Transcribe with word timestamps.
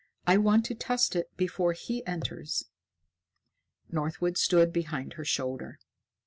I 0.25 0.37
want 0.37 0.65
to 0.65 0.73
test 0.73 1.15
it 1.15 1.29
before 1.37 1.73
he 1.73 2.03
enters." 2.07 2.65
Northwood 3.91 4.35
stood 4.35 4.73
behind 4.73 5.13
her 5.13 5.23
shoulder. 5.25 5.77